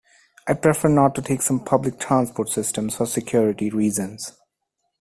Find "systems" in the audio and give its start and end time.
2.49-2.95